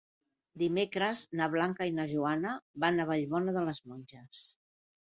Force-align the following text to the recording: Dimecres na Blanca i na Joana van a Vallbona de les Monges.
Dimecres 0.61 1.21
na 1.41 1.49
Blanca 1.57 1.89
i 1.91 1.95
na 1.99 2.07
Joana 2.15 2.57
van 2.87 2.99
a 2.99 3.09
Vallbona 3.13 3.57
de 3.61 3.67
les 3.71 3.87
Monges. 3.89 4.45